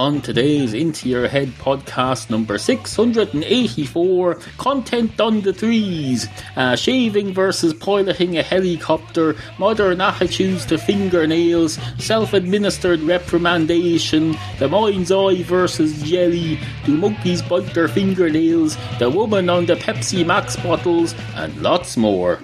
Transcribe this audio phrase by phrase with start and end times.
[0.00, 6.26] on today's Into Your Head podcast number 684 content on the threes
[6.56, 15.12] uh, shaving versus piloting a helicopter, modern attitudes to fingernails, self administered reprimandation, the mind's
[15.12, 21.14] eye versus jelly, do monkeys bite their fingernails, the woman on the Pepsi Max bottles,
[21.34, 22.40] and lots more.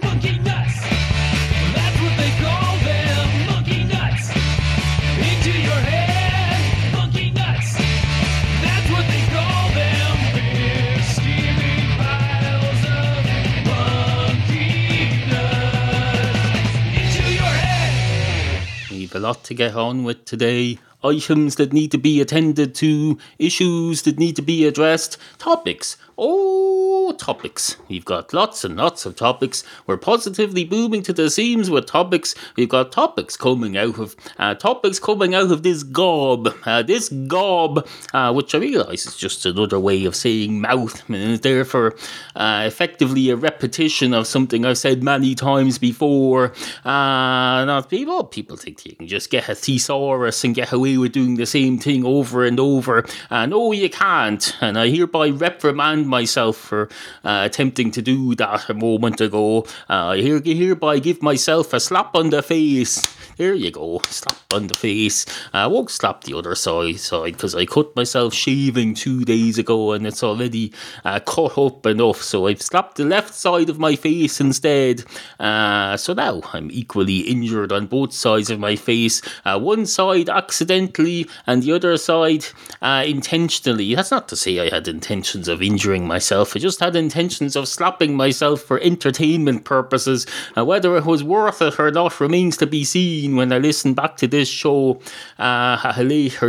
[19.17, 20.79] A lot to get on with today.
[21.03, 25.97] Items that need to be attended to, issues that need to be addressed, topics.
[26.19, 27.77] Oh, topics.
[27.89, 29.63] We've got lots and lots of topics.
[29.87, 32.35] We're positively booming to the seams with topics.
[32.57, 36.55] We've got topics coming out of uh, topics coming out of this gob.
[36.65, 41.17] Uh, this gob, uh, which I realise is just another way of saying mouth, and
[41.17, 41.97] is therefore
[42.35, 46.55] uh, effectively a repetition of something I've said many times before.
[46.83, 48.25] Uh, not people.
[48.25, 51.79] People think you can just get a thesaurus and get away with doing the same
[51.79, 53.05] thing over and over.
[53.29, 54.57] Uh, no, you can't.
[54.63, 56.89] And I hereby reprimand myself for
[57.25, 59.67] uh, attempting to do that a moment ago.
[59.89, 63.17] Uh, I here, hereby give myself a slap on the face.
[63.37, 65.27] There you go, slap on the face.
[65.53, 69.93] I won't slap the other side side because I cut myself shaving two days ago
[69.93, 70.73] and it's already
[71.05, 72.23] uh, cut up enough.
[72.23, 75.05] So I've slapped the left side of my face instead.
[75.39, 79.21] Uh, so now I'm equally injured on both sides of my face.
[79.45, 82.47] Uh, one side accidentally and the other side
[82.81, 83.95] uh, intentionally.
[83.95, 86.57] That's not to say I had intentions of injuring myself.
[86.57, 90.27] I just had intentions of slapping myself for entertainment purposes.
[90.57, 93.95] Uh, whether it was worth it or not remains to be seen when I listen
[93.95, 95.01] back to this show
[95.39, 96.49] uh, later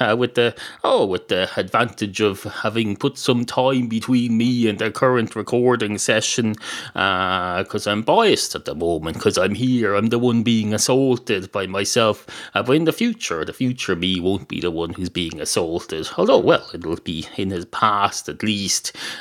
[0.00, 4.78] uh, with the oh with the advantage of having put some time between me and
[4.78, 6.54] the current recording session
[6.94, 9.94] because I'm biased at the moment because I'm here.
[9.94, 12.26] I'm the one being assaulted by myself.
[12.54, 16.08] Uh, but in the future, the future me won't be the one who's being assaulted.
[16.16, 18.71] Although, well, it'll be in his past at least,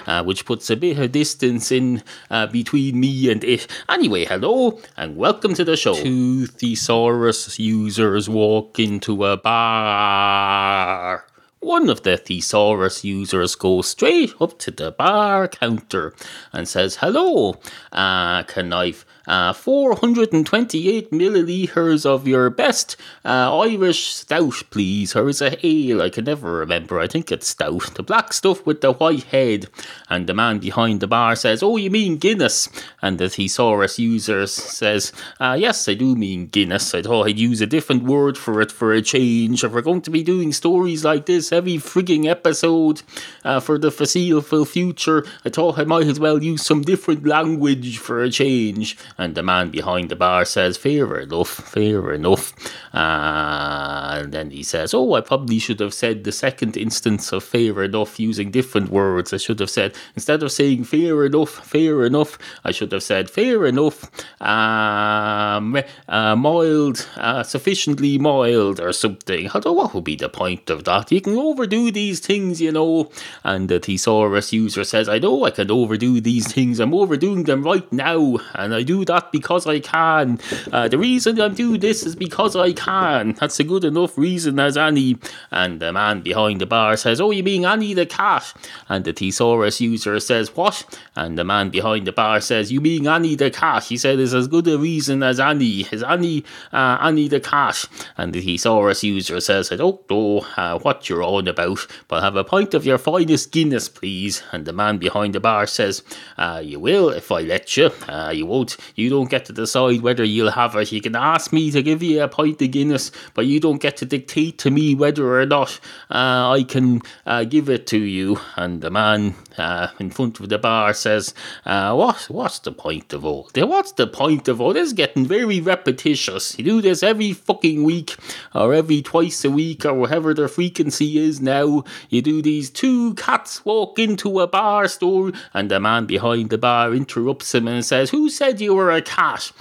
[0.08, 3.68] uh, which puts a bit of distance in uh, between me and it.
[3.90, 5.96] Anyway, hello and welcome to the show.
[5.96, 11.26] Two thesaurus users walk into a bar.
[11.62, 16.16] One of the thesaurus users goes straight up to the bar counter
[16.52, 17.60] and says, Hello,
[17.92, 18.94] uh, can I
[19.28, 25.16] uh, 428 milliliters of your best uh, Irish stout, please.
[25.16, 26.02] Or is it ale?
[26.02, 27.00] I can never remember.
[27.00, 27.94] I think it's stout.
[27.96, 29.68] The black stuff with the white head.
[30.10, 32.68] And the man behind the bar says, Oh, you mean Guinness?
[33.02, 36.94] And the thesaurus user says, uh, Yes, I do mean Guinness.
[36.96, 39.64] I thought I'd use a different word for it for a change.
[39.64, 43.02] If we're going to be doing stories like this every frigging episode
[43.44, 47.98] uh, for the foreseeable future, I thought I might as well use some different language
[47.98, 48.98] for a change.
[49.18, 52.54] And the man behind the bar says, Fair enough, fair enough.
[52.94, 57.44] Uh, and then he says, Oh, I probably should have said the second instance of
[57.44, 59.34] fair enough using different words.
[59.34, 63.30] I should have said, instead of saying fair enough, fair enough, I should have said
[63.30, 64.10] fair enough,
[64.42, 69.48] um, uh, mild, uh, sufficiently mild or something.
[69.48, 71.12] I don't know what would be the point of that.
[71.12, 73.12] You can overdo these things, you know.
[73.44, 76.80] And the thesaurus user says, I know I can overdo these things.
[76.80, 78.38] I'm overdoing them right now.
[78.56, 80.40] And I do that because I can.
[80.72, 83.34] Uh, the reason I'm doing this is because I can.
[83.34, 85.18] That's a good enough reason as any.
[85.52, 88.54] And the man behind the bar says, Oh, you mean Annie the cat?
[88.88, 91.00] And the thesaurus user says, What?
[91.16, 93.86] And the man behind the bar says, You mean Annie the cat?
[93.86, 95.88] He said, It's as good a reason as Annie.
[95.92, 97.86] Is Annie, uh, Annie the cat?
[98.18, 102.36] And the thesaurus user says, I don't know uh, what you're on about, but have
[102.36, 104.44] a pint of your finest Guinness, please.
[104.52, 106.04] And the man behind the bar says,
[106.38, 107.92] uh, You will if I let you.
[108.08, 108.78] Uh, you won't.
[108.96, 110.92] You don't get to decide whether you'll have it.
[110.92, 113.98] You can ask me to give you a pint of Guinness, but you don't get
[113.98, 118.40] to dictate to me whether or not uh, I can uh, give it to you.
[118.56, 121.34] And the man uh, in front of the bar says,
[121.66, 122.28] uh, "What?
[122.30, 123.50] What's the point of all?
[123.54, 123.66] this?
[123.66, 124.82] What's the point of all this?
[124.82, 126.58] Is getting very repetitious.
[126.58, 128.16] You do this every fucking week,
[128.56, 131.84] or every twice a week, or whatever the frequency is now.
[132.10, 136.58] You do these two cats walk into a bar store, and the man behind the
[136.58, 139.52] bar interrupts him and says, "Who said you were a cat?"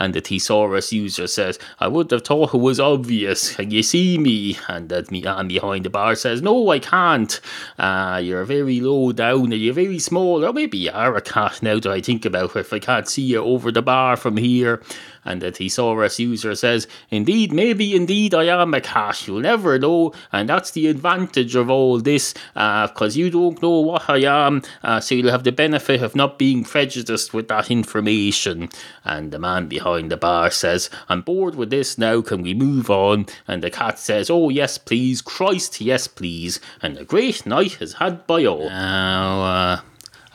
[0.00, 3.54] And the thesaurus user says, I would have thought it was obvious.
[3.56, 4.56] Can you see me?
[4.66, 7.38] And that man behind the bar says, No, I can't.
[7.78, 11.74] Uh, you're very low down, you're very small, or maybe you are a cat now
[11.74, 14.82] that I think about it, if I can't see you over the bar from here.
[15.24, 19.26] And the thesaurus user says, Indeed, maybe indeed I am a cat.
[19.26, 20.12] You'll never know.
[20.32, 24.62] And that's the advantage of all this, because you don't know what I am.
[24.82, 28.68] Uh, so you'll have the benefit of not being prejudiced with that information.
[29.04, 32.22] And the man behind the bar says, I'm bored with this now.
[32.22, 33.26] Can we move on?
[33.46, 35.20] And the cat says, Oh, yes, please.
[35.20, 36.60] Christ, yes, please.
[36.82, 38.68] And a great night is had by all.
[38.68, 39.80] Now, uh,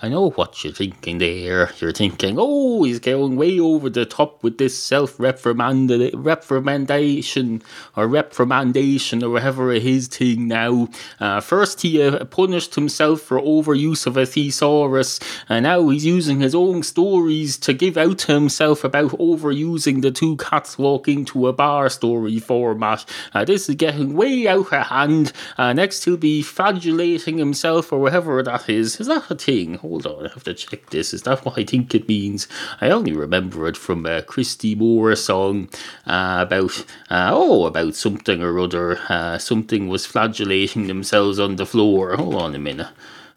[0.05, 1.71] I know what you're thinking there.
[1.79, 7.63] You're thinking, oh, he's going way over the top with this self reprimandation
[7.97, 10.89] or reprimandation or whatever his thing now.
[11.19, 15.19] Uh, first, he uh, punished himself for overuse of a thesaurus,
[15.49, 20.11] and now he's using his own stories to give out to himself about overusing the
[20.11, 23.03] two cats walking to a bar story format.
[23.33, 25.33] Uh, this is getting way out of hand.
[25.57, 28.99] Uh, next, he'll be flagellating himself or whatever that is.
[28.99, 29.79] Is that a thing?
[29.95, 31.13] Hold on, I have to check this.
[31.13, 32.49] Is that what I think it means?
[32.81, 35.69] I only remember it from a Christy Moore song
[36.05, 38.99] uh, about, uh, oh, about something or other.
[39.07, 42.17] Uh, something was flagellating themselves on the floor.
[42.17, 42.89] Hold on a minute.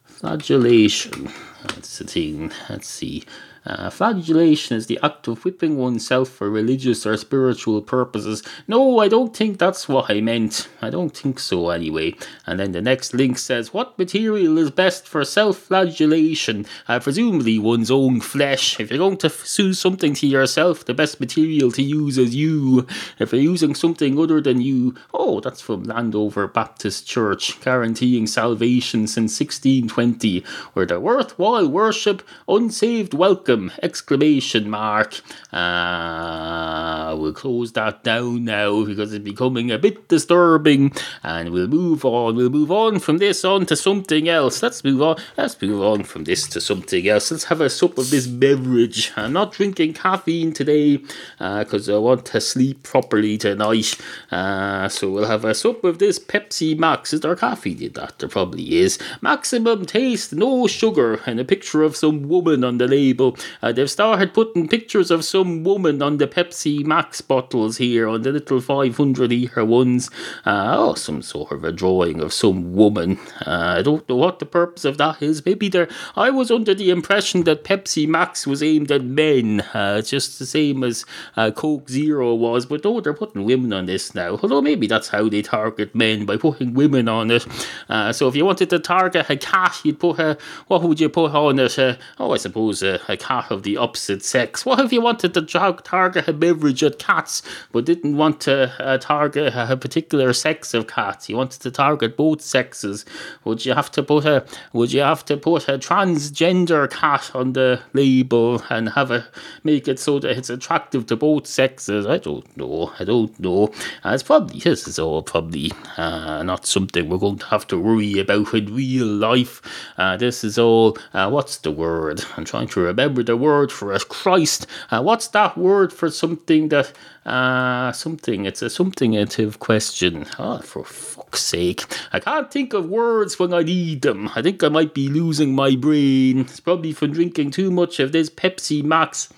[0.04, 1.30] Flagellation.
[1.62, 2.50] That's the thing.
[2.68, 3.22] Let's see.
[3.68, 8.42] Uh, flagellation is the act of whipping oneself for religious or spiritual purposes.
[8.66, 10.70] No, I don't think that's what I meant.
[10.80, 12.14] I don't think so, anyway.
[12.46, 16.64] And then the next link says, What material is best for self flagellation?
[16.88, 18.80] Uh, presumably one's own flesh.
[18.80, 22.86] If you're going to do something to yourself, the best material to use is you.
[23.18, 29.06] If you're using something other than you, oh, that's from Landover Baptist Church, guaranteeing salvation
[29.06, 30.42] since 1620,
[30.72, 35.20] where the worthwhile worship, unsaved welcome, exclamation mark.
[35.52, 42.04] Uh, we'll close that down now because it's becoming a bit disturbing and we'll move
[42.04, 42.36] on.
[42.36, 44.62] We'll move on from this on to something else.
[44.62, 45.16] Let's move on.
[45.36, 47.30] Let's move on from this to something else.
[47.30, 49.12] Let's have a sip of this beverage.
[49.16, 51.02] I'm not drinking caffeine today
[51.38, 53.94] because I want to sleep properly tonight.
[54.30, 57.12] Uh, so we'll have a sip of this Pepsi Max.
[57.12, 58.18] Is there caffeine in that?
[58.18, 58.98] There probably is.
[59.20, 63.36] Maximum taste, no sugar, and a picture of some woman on the label.
[63.62, 68.22] Uh, they've started putting pictures of some woman on the Pepsi Max bottles here, on
[68.22, 70.10] the little 500 litre ones.
[70.46, 73.18] Uh, oh, some sort of a drawing of some woman.
[73.46, 75.44] Uh, I don't know what the purpose of that is.
[75.44, 75.88] Maybe there.
[76.16, 80.46] I was under the impression that Pepsi Max was aimed at men, uh, just the
[80.46, 81.04] same as
[81.36, 84.38] uh, Coke Zero was, but no, they're putting women on this now.
[84.42, 87.46] Although maybe that's how they target men by putting women on it.
[87.88, 90.38] Uh, so if you wanted to target a cat, you'd put a.
[90.66, 91.78] What would you put on it?
[91.78, 94.64] Uh, oh, I suppose a, a cat of the opposite sex.
[94.64, 97.42] What if you wanted to tar- target a beverage at cats,
[97.72, 101.28] but didn't want to uh, target a particular sex of cats?
[101.28, 103.04] You wanted to target both sexes.
[103.44, 104.46] Would you have to put a?
[104.72, 109.26] Would you have to put a transgender cat on the label and have a
[109.62, 112.06] make it so that it's attractive to both sexes?
[112.06, 112.92] I don't know.
[112.98, 113.64] I don't know.
[114.04, 117.78] Uh, it's probably this is all probably uh, not something we're going to have to
[117.78, 119.60] worry about in real life.
[119.98, 120.96] Uh, this is all.
[121.12, 122.24] Uh, what's the word?
[122.36, 124.08] I'm trying to remember the word for it.
[124.08, 124.66] Christ.
[124.90, 126.92] Uh, what's that word for something that
[127.26, 128.46] uh, something?
[128.46, 130.26] It's a something-ative question.
[130.38, 131.84] Oh, for fuck's sake!
[132.12, 134.30] I can't think of words when I need them.
[134.34, 136.40] I think I might be losing my brain.
[136.40, 139.28] It's probably from drinking too much of this Pepsi Max.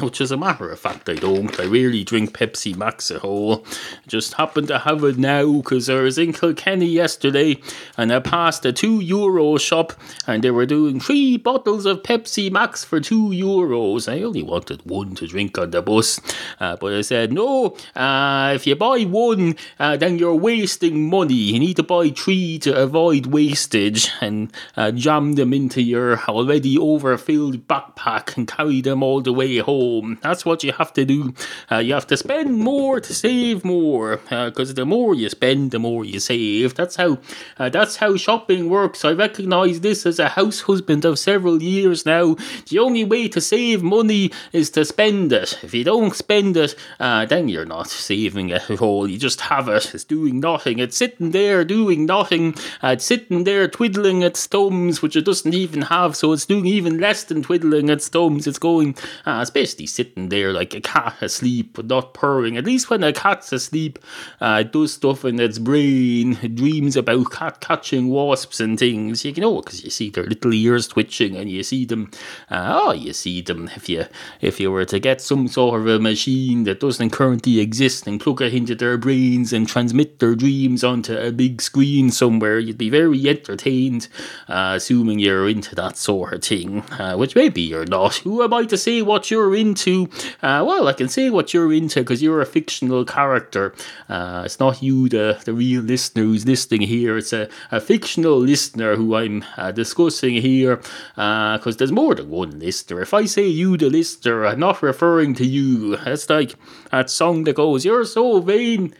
[0.00, 1.60] Which, as a matter of fact, I don't.
[1.60, 3.66] I rarely drink Pepsi Max at all.
[4.06, 7.58] Just happen to have it now because I was in Kilkenny yesterday
[7.98, 9.92] and I passed a two euro shop
[10.26, 14.10] and they were doing three bottles of Pepsi Max for two euros.
[14.10, 16.18] I only wanted one to drink on the bus,
[16.60, 21.34] uh, but I said, no, uh, if you buy one, uh, then you're wasting money.
[21.34, 24.50] You need to buy three to avoid wastage and
[24.94, 29.89] jam them into your already overfilled backpack and carry them all the way home.
[30.22, 31.34] That's what you have to do.
[31.70, 35.78] Uh, you have to spend more to save more, because the more you spend, the
[35.78, 36.74] more you save.
[36.74, 37.18] That's how
[37.58, 39.04] uh, that's how shopping works.
[39.04, 42.36] I recognise this as a house husband of several years now.
[42.68, 45.58] The only way to save money is to spend it.
[45.62, 49.08] If you don't spend it, uh, then you're not saving it at all.
[49.08, 49.94] You just have it.
[49.94, 50.78] It's doing nothing.
[50.78, 52.54] It's sitting there doing nothing.
[52.82, 56.16] Uh, it's sitting there twiddling its thumbs, which it doesn't even have.
[56.16, 58.46] So it's doing even less than twiddling its thumbs.
[58.46, 58.94] It's going.
[59.26, 59.50] Uh, it's
[59.86, 62.56] sitting there like a cat asleep, not purring.
[62.56, 63.98] At least when a cat's asleep,
[64.40, 69.24] uh, it does stuff in its brain, it dreams about cat catching wasps and things.
[69.24, 72.10] You know, because you see their little ears twitching, and you see them.
[72.50, 73.70] Uh, oh, you see them.
[73.76, 74.06] If you
[74.40, 78.20] if you were to get some sort of a machine that doesn't currently exist and
[78.20, 82.78] plug it into their brains and transmit their dreams onto a big screen somewhere, you'd
[82.78, 84.08] be very entertained.
[84.48, 88.16] Uh, assuming you're into that sort of thing, uh, which maybe you're not.
[88.16, 90.08] Who am I to say what you're into?
[90.42, 93.74] Uh, well, I can say what you're into because you're a fictional character.
[94.08, 97.18] Uh, it's not you, the, the real listener who's listening here.
[97.18, 100.76] It's a, a fictional listener who I'm uh, discussing here
[101.14, 103.00] because there's more than one listener.
[103.00, 105.98] If I say you, the listener, I'm not referring to you.
[106.06, 106.54] It's like
[106.90, 108.94] that song that goes, You're so vain.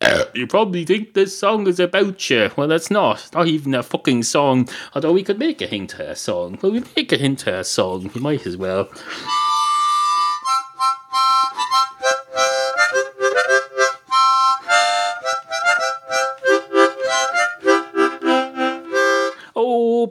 [0.34, 2.50] You probably think this song is about you.
[2.56, 3.30] Well, it's not.
[3.32, 4.68] Not even a fucking song.
[4.94, 6.58] Although we could make it into a song.
[6.60, 8.10] Well, we make it into a song.
[8.14, 8.90] We might as well.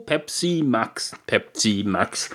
[0.06, 2.28] Pepsi Max, Pepsi Max.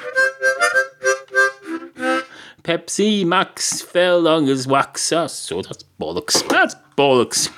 [2.64, 5.12] Pepsi Max fell on his wax.
[5.12, 6.48] Ah, so that's bollocks.
[6.50, 7.50] That's bollocks.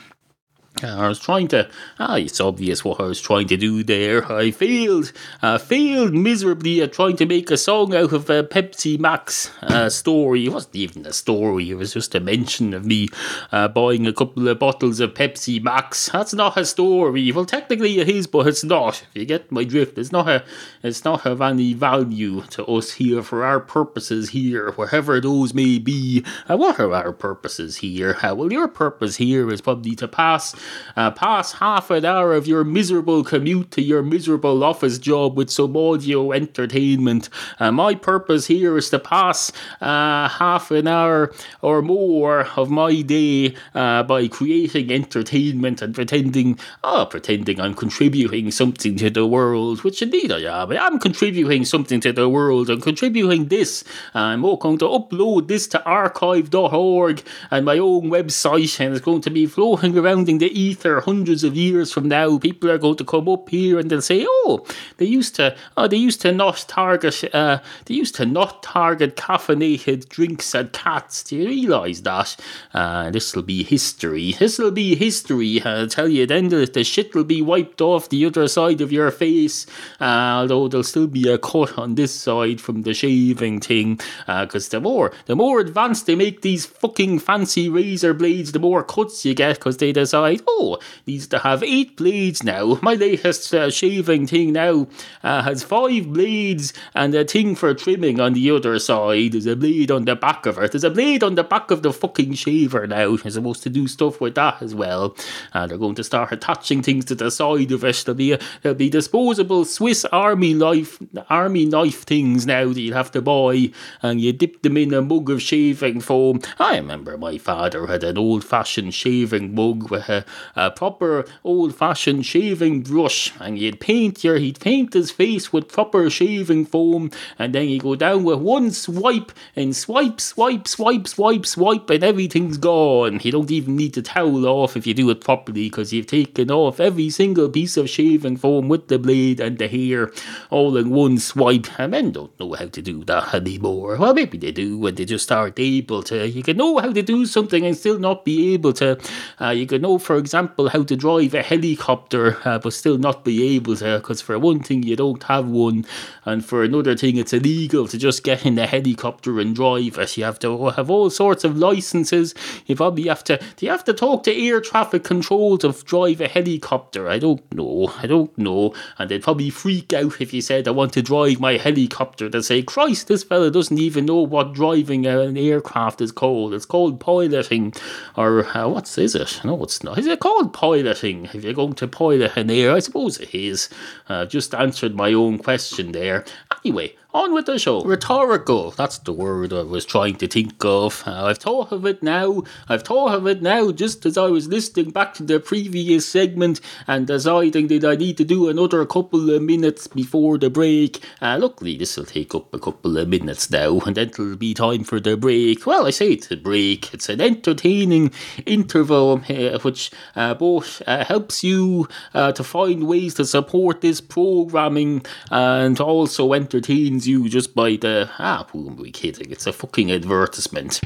[0.83, 1.69] I was trying to.
[1.99, 4.31] Ah, it's obvious what I was trying to do there.
[4.31, 5.11] I failed.
[5.41, 9.89] I failed miserably at trying to make a song out of a Pepsi Max uh,
[9.89, 10.45] story.
[10.45, 13.07] It wasn't even a story, it was just a mention of me
[13.51, 16.09] uh, buying a couple of bottles of Pepsi Max.
[16.09, 17.31] That's not a story.
[17.31, 19.05] Well, technically it is, but it's not.
[19.13, 20.43] If you get my drift, it's not a.
[20.83, 25.79] It's not of any value to us here for our purposes here, wherever those may
[25.79, 26.25] be.
[26.49, 28.17] Uh, what are our purposes here?
[28.21, 30.55] Uh, well, your purpose here is probably to pass
[30.95, 35.49] uh, pass half an hour of your miserable commute to your miserable office job with
[35.49, 37.29] some audio entertainment.
[37.59, 39.51] Uh, my purpose here is to pass
[39.81, 46.57] uh, half an hour or more of my day uh, by creating entertainment and pretending,
[46.83, 50.71] oh, pretending I'm contributing something to the world, which indeed I am.
[50.71, 52.69] I am contributing something to the world.
[52.69, 53.83] I'm contributing this.
[54.13, 59.21] I'm all going to upload this to archive.org and my own website, and it's going
[59.21, 62.37] to be floating around in the ether hundreds of years from now.
[62.37, 64.65] People are going to come up here and they'll say, "Oh,
[64.97, 69.15] they used to, oh, they used to not target, uh, they used to not target
[69.15, 72.35] caffeinated drinks and cats." Do you realise that?
[72.73, 74.33] Uh, this will be history.
[74.39, 75.61] This will be history.
[75.63, 76.25] I'll tell you.
[76.25, 79.65] Then the, the shit will be wiped off the other side of your face.
[79.99, 83.99] Uh, although there'll still be a cut on this side from the shaving thing.
[84.27, 88.83] Because the more, the more advanced they make these fucking fancy razor blades, the more
[88.83, 89.57] cuts you get.
[89.57, 92.79] Because they decide, oh, needs to have eight blades now.
[92.81, 94.87] My latest uh, shaving thing now
[95.23, 99.33] uh, has five blades and a thing for trimming on the other side.
[99.33, 100.71] There's a blade on the back of it.
[100.71, 103.15] There's a blade on the back of the fucking shaver now.
[103.15, 105.15] You're supposed to do stuff with that as well.
[105.53, 108.03] Uh, they're going to start attaching things to the side of it.
[108.05, 112.95] There'll be a, there'll be disposable Swiss Army knife army knife things now that you'll
[112.95, 116.39] have to buy, and you dip them in a mug of shaving foam.
[116.59, 120.25] I remember my father had an old fashioned shaving mug with a,
[120.55, 125.67] a proper old fashioned shaving brush, and you'd paint your he'd paint his face with
[125.67, 131.07] proper shaving foam, and then you go down with one swipe and swipe, swipe, swipe,
[131.07, 133.19] swipe, swipe, and everything's gone.
[133.23, 136.51] You don't even need to towel off if you do it properly because you've taken
[136.51, 140.11] off every single piece of shaving foam with the blade and the hair
[140.49, 141.67] all in one swipe.
[141.79, 143.97] And men don't know how to do that anymore.
[143.97, 146.27] Well, maybe they do when they just aren't able to.
[146.27, 148.99] You can know how to do something and still not be able to.
[149.39, 153.25] Uh, you can know, for example, how to drive a helicopter, uh, but still not
[153.25, 153.97] be able to.
[153.97, 155.85] Because for one thing, you don't have one,
[156.23, 160.17] and for another thing, it's illegal to just get in a helicopter and drive it.
[160.17, 162.33] You have to have all sorts of licenses.
[162.65, 163.37] You probably have to.
[163.57, 167.09] Do you have to talk to air traffic control to drive a helicopter?
[167.09, 167.93] I don't know.
[167.97, 168.73] I don't know.
[168.97, 172.29] And they'd probably freak out if you said, I want to drive my helicopter.
[172.29, 176.53] They'd say, Christ, this fella doesn't even know what driving an aircraft is called.
[176.53, 177.73] It's called piloting.
[178.15, 179.41] Or uh, what's is it?
[179.43, 179.97] No, it's not.
[179.97, 181.25] Is called piloting?
[181.33, 183.69] If you're going to pilot an air, I suppose it is.
[184.07, 186.25] Uh, just answered my own question there.
[186.63, 187.83] Anyway, on with the show.
[187.83, 191.03] Rhetorical, that's the word I was trying to think of.
[191.05, 192.43] Uh, I've thought of it now.
[192.69, 196.61] I've thought of it now just as I was listening back to the previous segment
[196.87, 201.03] and deciding that I need to do another couple of minutes before the break.
[201.21, 204.53] Uh, luckily, this will take up a couple of minutes now and then it'll be
[204.53, 205.65] time for the break.
[205.65, 206.93] Well, I say it's a break.
[206.93, 208.11] It's an entertaining
[208.45, 213.99] interval uh, which uh, both uh, helps you uh, to find ways to support this
[213.99, 219.31] programming and also entertains entertains you just by the ah, who am we kidding?
[219.31, 220.81] It's a fucking advertisement.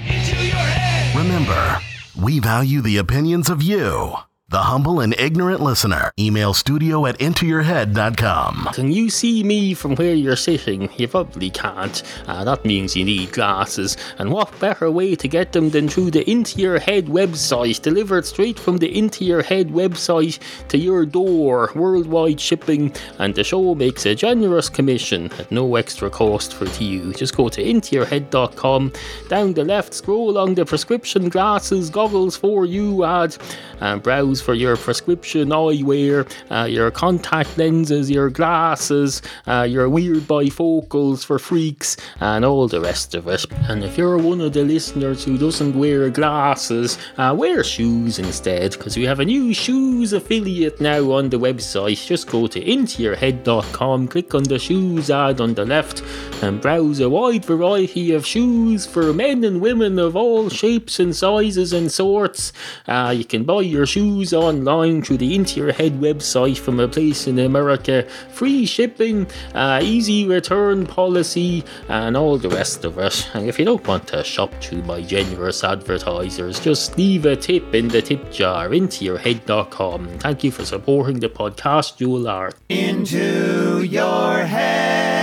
[1.15, 1.79] Remember,
[2.21, 4.15] we value the opinions of you,
[4.55, 6.13] the humble and ignorant listener.
[6.17, 8.69] Email studio at intoyourhead.com.
[8.71, 10.87] Can you see me from where you're sitting?
[10.95, 12.01] You probably can't.
[12.25, 13.97] Uh, that means you need glasses.
[14.17, 18.25] And what better way to get them than through the Into Your Head website, delivered
[18.25, 22.95] straight from the Into Your Head website to your door, worldwide shipping.
[23.19, 27.11] And the show makes a generous commission at no extra cost for to you.
[27.11, 28.93] Just go to intoyourhead.com.
[29.27, 33.35] Down the left, scroll along the prescription glasses, goggles for you ad,
[33.81, 40.19] and browse for your prescription eyewear, uh, your contact lenses, your glasses, uh, your weird
[40.19, 43.43] bifocals for freaks, and all the rest of it.
[43.67, 48.73] And if you're one of the listeners who doesn't wear glasses, uh, wear shoes instead,
[48.73, 52.05] because we have a new shoes affiliate now on the website.
[52.05, 56.03] Just go to intoyourhead.com, click on the shoes ad on the left,
[56.43, 61.15] and browse a wide variety of shoes for men and women of all shapes and
[61.15, 62.53] sizes and sorts.
[62.87, 66.87] Uh, you can buy your shoes online through the Into Your Head website from a
[66.87, 68.07] place in America.
[68.31, 73.29] Free shipping, uh, easy return policy, and all the rest of it.
[73.33, 77.73] And if you don't want to shop through my generous advertisers, just leave a tip
[77.73, 80.19] in the tip jar intoyourhead.com.
[80.19, 82.55] Thank you for supporting the podcast, Jewel Art.
[82.69, 85.14] Into your head.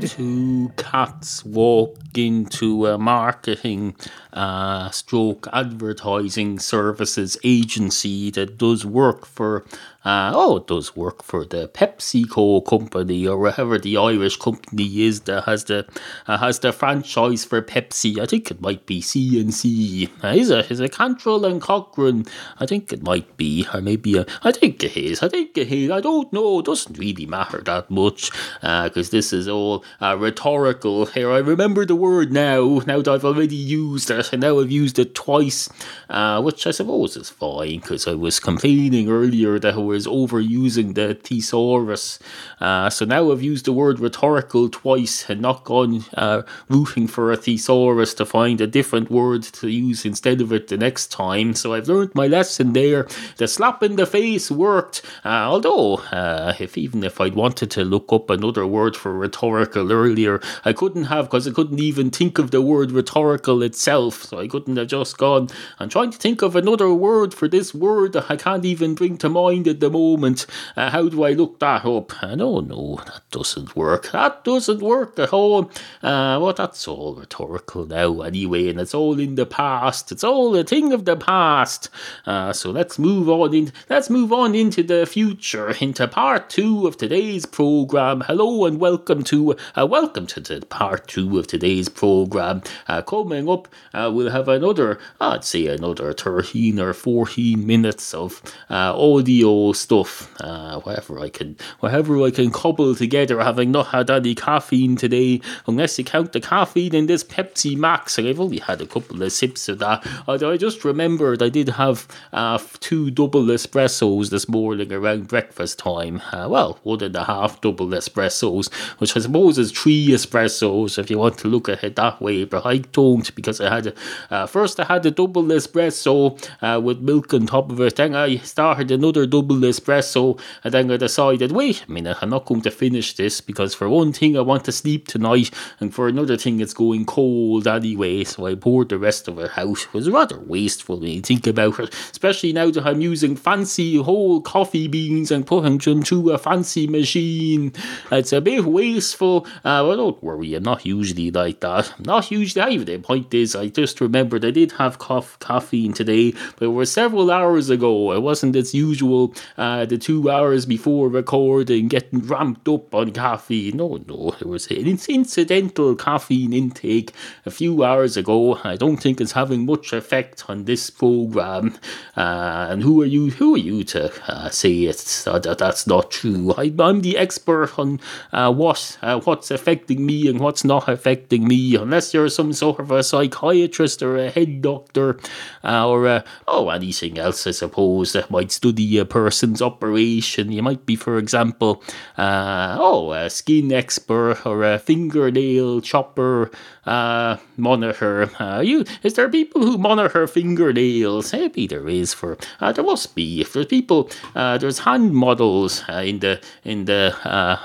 [0.00, 3.94] Two cats walk into a marketing
[4.32, 9.64] uh, stroke advertising services agency that does work for
[10.04, 15.20] uh, oh it does work for the PepsiCo company or whatever the Irish company is
[15.22, 15.86] that has the
[16.26, 18.18] uh, has the franchise for Pepsi.
[18.18, 20.08] I think it might be C&C.
[20.24, 20.70] Uh, is it?
[20.70, 22.24] Is it Cantrell and Cochrane?
[22.58, 25.22] I think it might be, or maybe uh, I think it is.
[25.22, 25.90] I think it is.
[25.90, 26.60] I don't know.
[26.60, 28.30] It doesn't really matter that much
[28.62, 31.06] because this is all uh, rhetorical.
[31.06, 32.80] Here, I remember the word now.
[32.86, 35.68] Now that I've already used it, and now I've used it twice,
[36.08, 40.94] uh, which I suppose is fine because I was complaining earlier that I was overusing
[40.94, 42.18] the thesaurus.
[42.60, 47.32] Uh, so now I've used the word rhetorical twice and not gone uh, rooting for
[47.32, 51.54] a thesaurus to find a different word to use instead of it the next time.
[51.54, 53.08] So I've learned my lesson there.
[53.36, 57.84] The slap in the face worked, uh, although uh, if even if I'd wanted to
[57.84, 62.38] look up another word for rhetorical earlier, I couldn't have because I couldn't even think
[62.38, 64.24] of the word rhetorical itself.
[64.24, 65.48] So I couldn't have just gone.
[65.80, 69.18] I'm trying to think of another word for this word that I can't even bring
[69.18, 70.46] to mind at the moment.
[70.76, 72.12] Uh, how do I look that up?
[72.20, 73.00] Don't know.
[73.06, 74.12] That doesn't work.
[74.12, 75.70] That doesn't work at all.
[76.02, 80.12] Uh, well, that's all rhetorical now anyway, and it's all in the past.
[80.12, 81.88] It's all a thing of the past.
[82.26, 83.72] Uh, so let's move on in.
[83.88, 88.22] Let's move on into the future, into part two of today's program.
[88.22, 92.62] Hello and welcome to uh, welcome to the part two of today's program.
[92.86, 98.42] Uh, coming up, uh, we'll have another, I'd say another thirteen or fourteen minutes of
[98.68, 100.32] uh, audio stuff.
[100.40, 105.40] Uh, whatever I can, whatever I can cobble together, having not had any caffeine today,
[105.66, 108.18] unless you count the caffeine in this Pepsi Max.
[108.18, 110.06] And I've only had a couple of sips of that.
[110.26, 115.78] Although I just remembered I did have uh, two double espressos this morning around breakfast
[115.78, 116.22] time.
[116.32, 121.10] Uh, well, one and a half double espressos, which I suppose is three espressos if
[121.10, 122.44] you want to look at it that way.
[122.44, 123.94] But I don't because I had
[124.30, 127.96] uh, first I had a double espresso uh, with milk on top of it.
[127.96, 132.46] Then I started another double espresso, and then I decided, wait a minute, I'm not
[132.46, 136.08] going to finish this because for one thing I want to sleep tonight, and for
[136.08, 138.24] another thing it's going cold anyway.
[138.24, 139.78] So I poured the rest of it out.
[139.80, 143.96] It was rather wasteful when you think about it, especially now that I'm using fancy
[143.96, 147.72] whole coffee beans and putting them through a fancy machine.
[148.10, 149.46] It's a bit wasteful.
[149.64, 151.92] Uh, but don't worry, I'm not usually like that.
[151.98, 152.84] I'm not usually either.
[152.84, 156.92] The point is, I just remembered I did have coff- caffeine today, but it was
[156.92, 158.12] several hours ago.
[158.12, 163.76] It wasn't as usual uh, the two hours before recording getting ramped up on caffeine.
[163.76, 167.12] No, no, it was an incidental caffeine intake
[167.44, 168.58] a few hours ago.
[168.64, 171.78] I don't think it's having much effect on this program.
[172.16, 173.30] Uh, and who are you?
[173.30, 176.54] Who are you to uh, say it's uh, that that's not true?
[176.56, 178.00] I, I'm the expert on
[178.32, 181.74] uh, what uh, what's affecting me and what's not affecting me.
[181.76, 185.18] Unless you're some sort of a psychiatrist or a head doctor
[185.64, 190.52] or oh anything else, I suppose that might study a person person's operation.
[190.52, 191.82] You might be, for example,
[192.18, 196.50] uh, oh, a skin expert or a fingernail chopper
[196.84, 198.30] uh, monitor.
[198.40, 201.32] Uh, you is there people who monitor fingernails?
[201.32, 202.12] Maybe there is.
[202.12, 203.40] For uh, there must be.
[203.40, 207.16] If there's people, uh, there's hand models uh, in the in the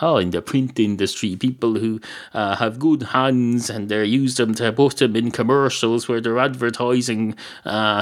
[0.01, 1.35] oh in the print industry.
[1.35, 1.99] People who
[2.31, 7.35] have good hands and they use them to put them in commercials where they're advertising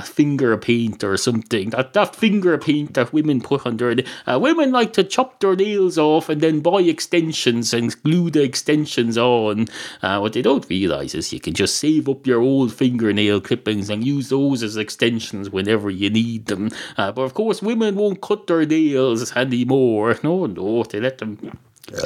[0.03, 1.69] finger paint or something.
[1.71, 6.29] That that finger paint that women put uh, women like to chop their nails off
[6.29, 9.67] and then buy extensions and glue the extensions on.
[10.01, 13.89] Uh, what they don't realize is you can just save up your old fingernail clippings
[13.89, 16.69] and use those as extensions whenever you need them.
[16.97, 20.17] Uh, but of course, women won't cut their nails anymore.
[20.23, 21.37] No, no, they let them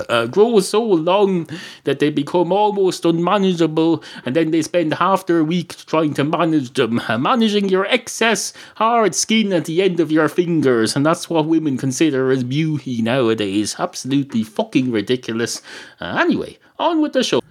[0.10, 1.50] uh, grow so long
[1.84, 6.74] that they become almost unmanageable, and then they spend half their week trying to manage
[6.74, 11.46] them, managing your excess hard skin at the end of your fingers, and that's what
[11.46, 13.76] women consider as beauty nowadays.
[13.80, 15.62] Absolutely fucking ridiculous.
[16.00, 17.42] Uh, anyway, on with the show.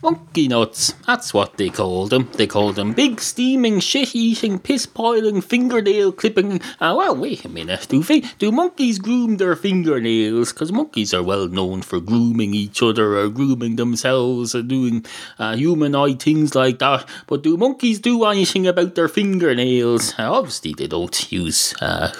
[0.00, 2.28] Monkey nuts, that's what they called them.
[2.34, 6.60] They called them big, steaming, shit eating, piss piling, fingernail clipping.
[6.78, 7.88] Uh, well, wait a minute.
[7.88, 8.04] Do,
[8.38, 10.52] do monkeys groom their fingernails?
[10.52, 15.04] Because monkeys are well known for grooming each other or grooming themselves or doing
[15.40, 17.04] uh, humanoid things like that.
[17.26, 20.14] But do monkeys do anything about their fingernails?
[20.16, 21.74] Uh, obviously, they don't use.
[21.80, 22.12] Uh,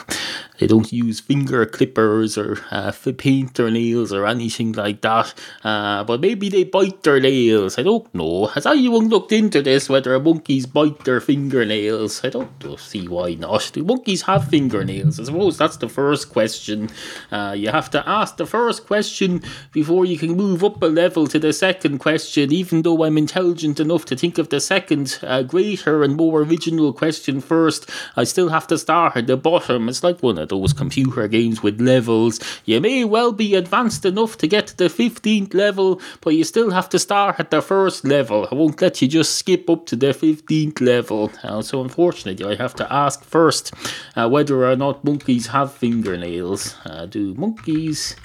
[0.59, 5.35] they don't use finger clippers or uh, paint their nails or anything like that.
[5.65, 7.79] Uh, but maybe they bite their nails.
[7.79, 8.47] I don't know.
[8.47, 12.25] Has anyone looked into this whether monkeys bite their fingernails?
[12.25, 13.71] I don't see why not.
[13.73, 15.21] Do monkeys have fingernails?
[15.21, 16.91] I suppose that's the first question.
[17.31, 19.43] Uh, you have to ask the first question
[19.73, 23.81] before you can move up a level to the second question, even though I'm intelligent
[23.81, 27.89] enough to think of the second, uh, greater and more original question first.
[28.17, 29.89] I still have to start at the bottom.
[29.89, 32.41] It's like one of those computer games with levels.
[32.65, 36.71] You may well be advanced enough to get to the 15th level, but you still
[36.71, 38.49] have to start at the first level.
[38.51, 41.31] I won't let you just skip up to the 15th level.
[41.43, 43.73] Uh, so, unfortunately, I have to ask first
[44.17, 46.77] uh, whether or not monkeys have fingernails.
[46.85, 48.17] Uh, do monkeys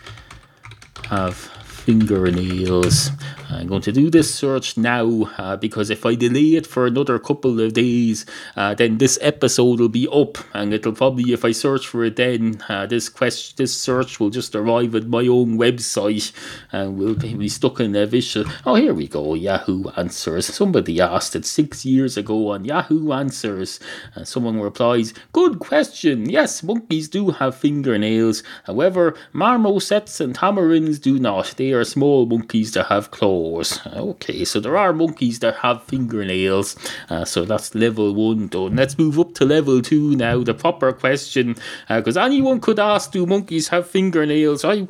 [1.10, 3.10] have fingernails.
[3.54, 7.20] I'm going to do this search now uh, because if I delay it for another
[7.20, 11.52] couple of days, uh, then this episode will be up, and it'll probably, if I
[11.52, 15.58] search for it, then uh, this question, this search will just arrive at my own
[15.58, 16.32] website,
[16.72, 18.48] and we'll be stuck in a vicious.
[18.66, 19.34] Oh, here we go.
[19.36, 20.48] Yahoo Answers.
[20.48, 23.80] Somebody asked it six years ago on Yahoo Answers,
[24.16, 26.30] and someone replies, "Good question.
[26.30, 28.42] Yes, monkeys do have fingernails.
[28.66, 31.54] However, marmosets and tamarins do not.
[31.58, 33.42] They are small monkeys that have claws.
[33.86, 36.75] Okay, so there are monkeys that have fingernails.
[37.10, 38.75] Uh, so that's level one done.
[38.75, 40.43] Let's move up to level two now.
[40.43, 41.56] The proper question,
[41.88, 44.63] because anyone could ask, do monkeys have fingernails?
[44.63, 44.88] I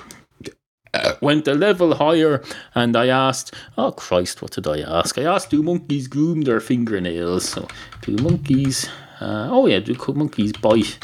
[0.94, 2.44] uh, went a level higher
[2.76, 5.18] and I asked, oh Christ, what did I ask?
[5.18, 7.50] I asked, do monkeys groom their fingernails?
[7.50, 7.68] So,
[8.02, 8.88] do monkeys,
[9.20, 11.00] uh, oh yeah, do monkeys bite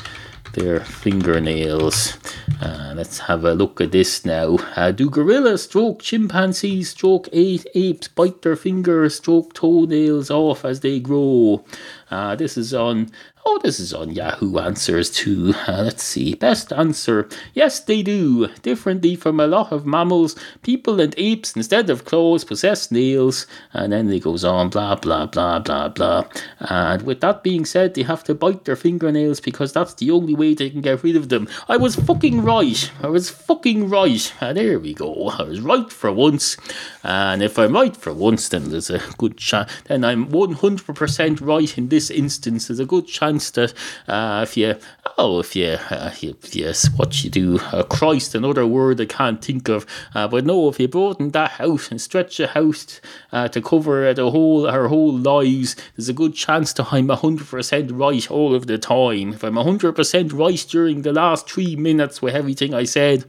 [0.54, 2.18] their fingernails?
[2.62, 4.58] Uh, let's have a look at this now.
[4.76, 10.82] Uh, do gorillas stroke chimpanzees, stroke eight apes, bite their fingers, stroke toenails off as
[10.82, 11.64] they grow?
[12.12, 13.10] Uh, this is on.
[13.52, 15.56] Oh, this is on Yahoo Answers too.
[15.68, 16.36] Uh, let's see.
[16.36, 17.28] Best answer.
[17.56, 18.48] Yes, they do.
[18.62, 23.48] Differently from a lot of mammals, people and apes, instead of claws, possess nails.
[23.74, 26.26] And then it goes on, blah, blah, blah, blah, blah.
[26.60, 30.36] And with that being said, they have to bite their fingernails because that's the only
[30.36, 31.50] way they can get rid of them.
[31.68, 32.92] I was fucking right.
[33.02, 34.32] I was fucking right.
[34.42, 35.30] And there we go.
[35.40, 36.56] I was right for once.
[37.04, 39.72] And if I'm right for once, then there's a good chance.
[39.86, 42.68] Then I'm 100% right in this instance.
[42.68, 43.74] There's a good chance that
[44.08, 44.76] uh, if you,
[45.18, 49.44] oh, if you, uh, you, yes, what you do, uh, Christ, another word I can't
[49.44, 49.86] think of.
[50.14, 53.00] Uh, but no, if you broaden that out and stretch it out
[53.32, 58.00] uh, to cover the whole, our whole lives, there's a good chance that I'm 100%
[58.00, 59.34] right all of the time.
[59.34, 63.26] If I'm 100% right during the last three minutes with everything I said,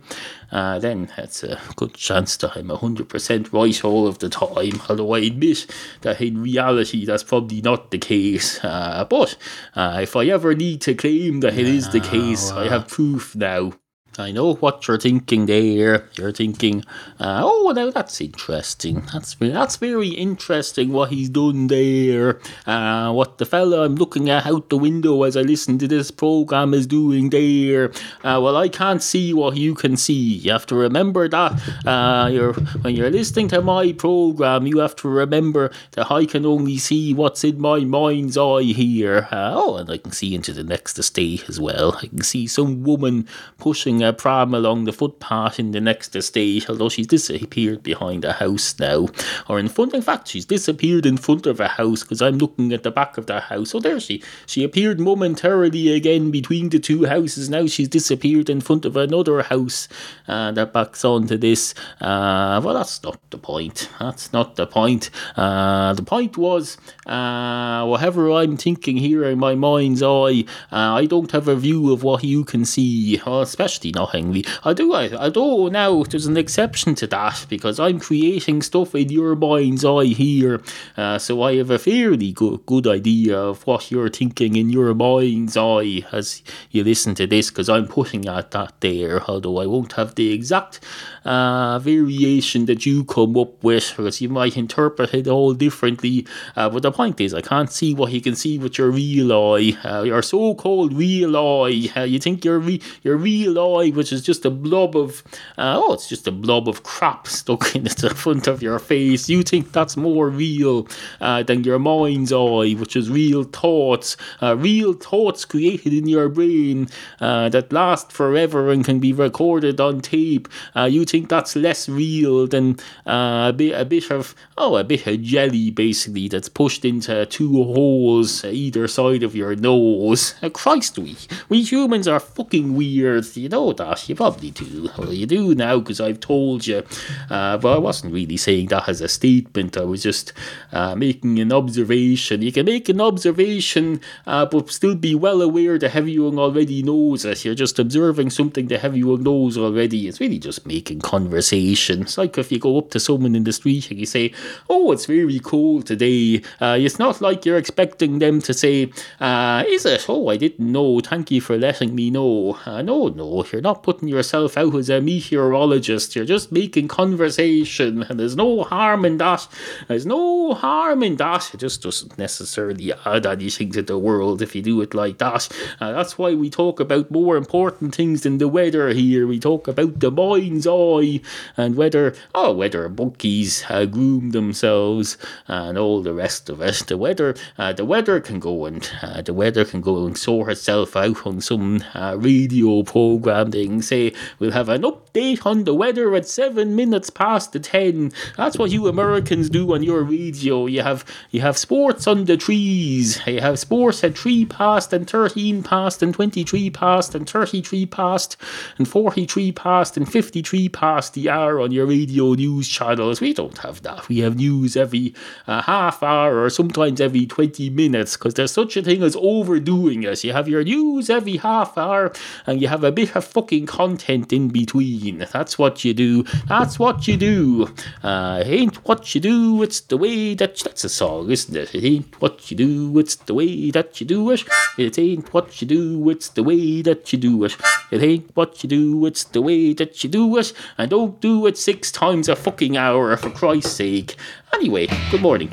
[0.53, 4.81] uh, then it's a good chance that I'm 100% right all of the time.
[4.89, 5.67] Although I admit
[6.03, 8.63] that in reality that's probably not the case.
[8.65, 9.37] Uh, but
[9.75, 13.35] uh, if I ever need to claim that it is the case, I have proof
[13.37, 13.73] now.
[14.19, 16.09] I know what you're thinking there.
[16.15, 16.85] You're thinking,
[17.21, 19.07] uh, oh, now that's interesting.
[19.13, 22.41] That's that's very interesting what he's done there.
[22.67, 26.11] Uh, what the fella I'm looking at out the window as I listen to this
[26.11, 27.93] program is doing there.
[28.25, 30.13] Uh, well, I can't see what you can see.
[30.13, 31.87] You have to remember that.
[31.87, 36.45] Uh, you're, when you're listening to my program, you have to remember that I can
[36.45, 39.29] only see what's in my mind's eye here.
[39.31, 41.97] Uh, oh, and I can see into the next estate as well.
[42.03, 46.69] I can see some woman pushing a pram along the footpath in the next estate,
[46.69, 49.09] although she's disappeared behind a house now.
[49.49, 52.73] Or in front, in fact, she's disappeared in front of a house because I'm looking
[52.73, 53.75] at the back of the house.
[53.75, 54.23] Oh, there she.
[54.47, 57.49] She appeared momentarily again between the two houses.
[57.51, 59.89] Now she's disappeared in front of another house
[60.29, 61.75] uh, that backs onto this.
[62.01, 63.89] Uh, well, that's not the point.
[63.99, 65.11] That's not the point.
[65.37, 71.07] Uh, the point was, uh, whatever I'm thinking here in my mind's eye, uh, I
[71.07, 74.45] don't have a view of what you can see, especially not Henry.
[74.65, 79.11] I do, I, although now there's an exception to that because I'm creating stuff in
[79.11, 80.63] your mind's eye here,
[80.97, 84.95] uh, so I have a fairly good, good idea of what you're thinking in your
[84.95, 89.67] mind's eye as you listen to this because I'm putting at that there, although I
[89.67, 90.81] won't have the exact
[91.25, 96.27] uh, variation that you come up with because you might interpret it all differently.
[96.57, 99.33] Uh, but the point is, I can't see what you can see with your real
[99.33, 101.91] eye, uh, your so-called real eye.
[101.97, 105.23] Uh, you think your re- your real eye, which is just a blob of
[105.59, 109.29] uh, oh, it's just a blob of crap stuck in the front of your face.
[109.29, 110.89] You think that's more real
[111.21, 116.89] uh, than your mind's eye, which is real thoughts, real thoughts created in your brain
[117.19, 120.49] that last forever and can be recorded on tape.
[120.77, 125.07] You think that's less real than uh, a bit, a bit of oh, a bit
[125.07, 130.35] of jelly basically that's pushed into two holes either side of your nose.
[130.43, 131.17] Uh, Christ, we
[131.49, 133.25] we humans are fucking weird.
[133.37, 134.09] You know that.
[134.09, 134.91] You probably do.
[134.97, 136.83] Well, you do now because I've told you.
[137.29, 139.77] Uh, but I wasn't really saying that as a statement.
[139.77, 140.33] I was just
[140.73, 142.43] uh, making an observation.
[142.43, 147.25] You can make an observation, uh, but still be well aware that everyone already knows
[147.25, 147.45] it.
[147.45, 150.09] You're just observing something that everyone knows already.
[150.09, 152.03] It's really just making conversation.
[152.03, 154.33] It's like if you go up to someone in the street and you say,
[154.69, 159.65] "Oh, it's very cold today." Uh, it's not like you're expecting them to say, uh,
[159.67, 160.07] "Is it?
[160.09, 161.01] Oh, I didn't know.
[161.01, 164.91] Thank you for letting me know." Uh, no, no, you're not putting yourself out as
[164.91, 166.17] a meteorologist.
[166.17, 169.47] You're just making conversation, and there's no harm in that.
[169.89, 171.53] There's no harm in that.
[171.55, 175.49] It just doesn't necessarily add anything to the world if you do it like that.
[175.81, 179.27] Uh, that's why we talk about more important things than the weather here.
[179.27, 180.67] We talk about the mind's
[180.99, 181.21] eye
[181.57, 186.85] and whether, oh, whether monkeys uh, groom themselves and all the rest of it.
[186.87, 190.51] The weather, uh, the weather can go and uh, the weather can go and sort
[190.51, 193.51] itself out on some uh, radio program.
[193.51, 197.61] They can say we'll have an update on the weather at seven minutes past the
[197.61, 198.13] ten.
[198.37, 200.67] That's what you Americans do on your radio.
[200.67, 203.21] You have you have sports on the trees.
[203.27, 207.63] You have sports at three past and thirteen past and twenty three past and thirty
[207.63, 208.37] three past
[208.79, 213.21] and forty three past and fifty three past the hour on your radio news channels.
[213.21, 214.09] We don't have that.
[214.09, 215.15] We have news every
[215.47, 220.03] uh, half hour or sometimes every twenty minutes because there's such a thing as overdoing
[220.05, 220.25] it.
[220.25, 222.13] You have your news every half hour
[222.47, 225.27] and you have a bit of fucking content in between.
[225.33, 226.25] That's what you do.
[226.49, 227.75] That's what you do.
[228.03, 231.75] Uh, it ain't what you do, it's the way that that's a song, isn't it?
[231.75, 234.45] It ain't what you do, it's the way that you do it.
[234.79, 237.57] It ain't what you do, it's the way that you do it.
[237.91, 240.53] It ain't what you do, it's the way that you do it.
[240.79, 244.17] And don't do it six times a fucking hour for Christ's sake.
[244.55, 245.51] Anyway, good morning.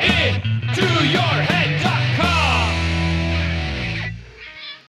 [0.00, 1.27] Into your